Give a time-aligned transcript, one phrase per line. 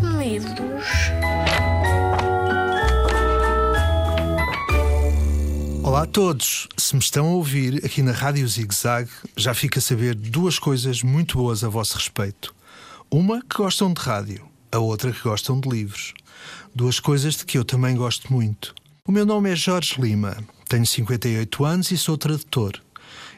[0.00, 0.84] Livros.
[5.82, 6.68] Olá a todos!
[6.76, 10.58] Se me estão a ouvir aqui na Rádio Zig Zag, já fica a saber duas
[10.58, 12.54] coisas muito boas a vosso respeito.
[13.10, 16.12] Uma que gostam de rádio, a outra que gostam de livros.
[16.74, 18.74] Duas coisas de que eu também gosto muito.
[19.06, 20.36] O meu nome é Jorge Lima,
[20.68, 22.85] tenho 58 anos e sou tradutor.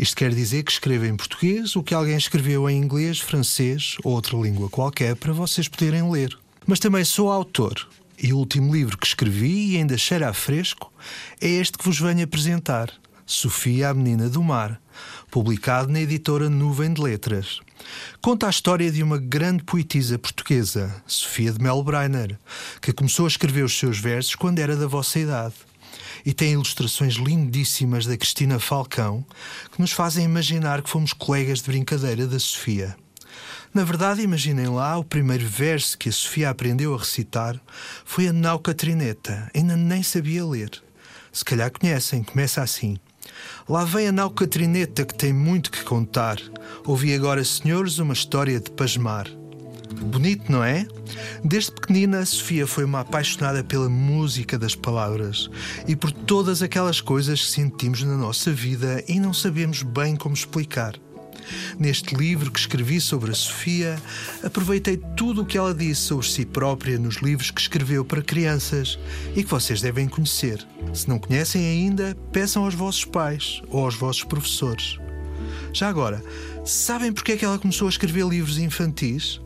[0.00, 4.14] Isto quer dizer que escrevo em português o que alguém escreveu em inglês, francês ou
[4.14, 6.34] outra língua qualquer para vocês poderem ler.
[6.66, 7.86] Mas também sou autor,
[8.18, 10.90] e o último livro que escrevi e ainda cheira a fresco
[11.38, 12.90] é este que vos venho apresentar,
[13.26, 14.80] Sofia, a Menina do Mar,
[15.30, 17.60] publicado na editora Nuvem de Letras.
[18.22, 22.38] Conta a história de uma grande poetisa portuguesa, Sofia de Melbreiner,
[22.80, 25.56] que começou a escrever os seus versos quando era da vossa idade.
[26.24, 29.24] E tem ilustrações lindíssimas da Cristina Falcão
[29.72, 32.96] que nos fazem imaginar que fomos colegas de brincadeira da Sofia.
[33.72, 37.60] Na verdade, imaginem lá, o primeiro verso que a Sofia aprendeu a recitar
[38.04, 39.48] foi a Nau Catrineta.
[39.54, 40.70] Ainda nem sabia ler.
[41.32, 42.98] Se calhar conhecem, começa assim.
[43.68, 46.38] Lá vem a Nau Catrineta que tem muito que contar.
[46.84, 49.39] Ouvi agora, senhores, uma história de pasmar.
[50.00, 50.86] Bonito, não é?
[51.44, 55.50] Desde pequenina, Sofia foi uma apaixonada pela música das palavras
[55.86, 60.34] e por todas aquelas coisas que sentimos na nossa vida e não sabemos bem como
[60.34, 60.94] explicar.
[61.78, 64.00] Neste livro que escrevi sobre a Sofia,
[64.42, 68.98] aproveitei tudo o que ela disse sobre si própria nos livros que escreveu para crianças
[69.34, 70.64] e que vocês devem conhecer.
[70.94, 74.98] Se não conhecem ainda, peçam aos vossos pais ou aos vossos professores.
[75.72, 76.22] Já agora,
[76.64, 79.40] sabem porque é que ela começou a escrever livros infantis?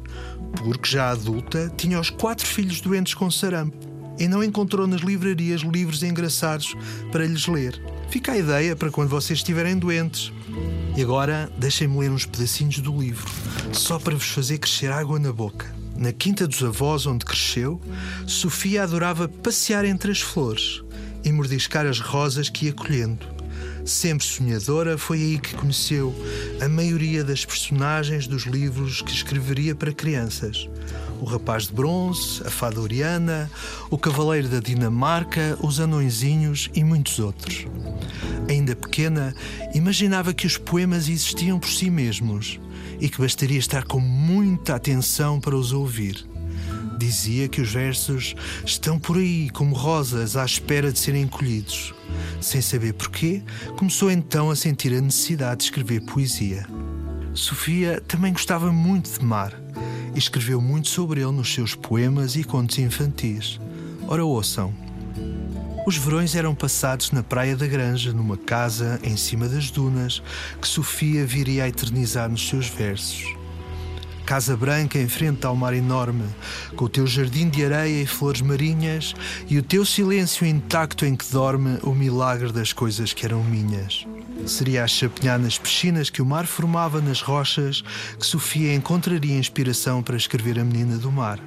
[0.56, 3.76] Porque, já adulta, tinha os quatro filhos doentes com sarampo
[4.18, 6.74] e não encontrou nas livrarias livros engraçados
[7.10, 7.80] para lhes ler.
[8.08, 10.32] Fica a ideia para quando vocês estiverem doentes.
[10.96, 13.28] E agora deixem-me ler uns pedacinhos do livro,
[13.72, 15.74] só para vos fazer crescer água na boca.
[15.96, 17.80] Na quinta dos avós, onde cresceu,
[18.26, 20.82] Sofia adorava passear entre as flores
[21.24, 23.26] e mordiscar as rosas que ia colhendo.
[23.84, 26.14] Sempre sonhadora, foi aí que conheceu
[26.58, 30.70] a maioria das personagens dos livros que escreveria para crianças.
[31.20, 33.50] O Rapaz de Bronze, a Fada Oriana,
[33.90, 37.66] o Cavaleiro da Dinamarca, os Anõezinhos e muitos outros.
[38.48, 39.34] Ainda pequena,
[39.74, 42.58] imaginava que os poemas existiam por si mesmos
[42.98, 46.26] e que bastaria estar com muita atenção para os ouvir.
[46.98, 48.34] Dizia que os versos
[48.64, 51.92] estão por aí como rosas à espera de serem colhidos.
[52.44, 53.42] Sem saber porquê,
[53.78, 56.66] começou então a sentir a necessidade de escrever poesia.
[57.32, 59.50] Sofia também gostava muito de mar
[60.14, 63.58] e escreveu muito sobre ele nos seus poemas e contos infantis.
[64.06, 64.74] Ora, ouçam.
[65.86, 70.22] Os verões eram passados na Praia da Granja, numa casa em cima das dunas,
[70.60, 73.24] que Sofia viria a eternizar nos seus versos.
[74.24, 76.24] Casa branca em frente ao mar enorme,
[76.74, 79.14] com o teu jardim de areia e flores marinhas
[79.48, 84.06] e o teu silêncio intacto em que dorme o milagre das coisas que eram minhas.
[84.46, 87.82] Seria a chapinhar nas piscinas que o mar formava nas rochas
[88.18, 91.38] que Sofia encontraria inspiração para escrever A Menina do Mar,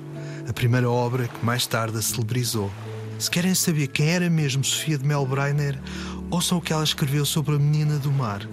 [0.47, 2.71] a primeira obra que mais tarde a celebrizou.
[3.17, 5.79] Se querem saber quem era mesmo Sofia de Melbreiner,
[6.29, 8.47] ouçam o que ela escreveu sobre a Menina do Mar.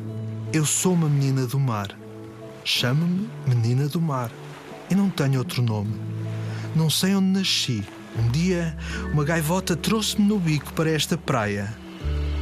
[0.51, 2.04] Eu sou uma menina do mar.
[2.65, 4.31] Chamo-me Menina do Mar
[4.91, 5.95] e não tenho outro nome.
[6.75, 7.85] Não sei onde nasci.
[8.19, 8.77] Um dia,
[9.13, 11.85] uma gaivota trouxe-me no bico para esta praia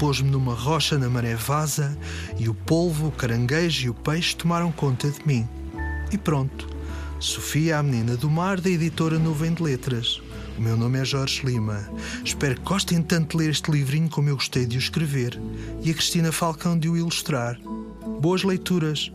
[0.03, 1.97] pôs-me numa rocha na maré vaza
[2.37, 5.49] e o polvo, o caranguejo e o peixe tomaram conta de mim.
[6.10, 6.69] E pronto.
[7.21, 10.21] Sofia, a menina do mar, da editora Nuvem de Letras.
[10.59, 11.89] O meu nome é Jorge Lima.
[12.25, 15.41] Espero que gostem tanto de ler este livrinho como eu gostei de o escrever
[15.84, 17.56] e a Cristina Falcão de o ilustrar.
[18.21, 19.12] Boas leituras!